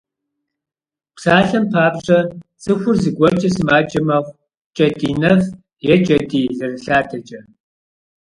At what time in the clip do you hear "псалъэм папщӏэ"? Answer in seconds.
1.15-2.19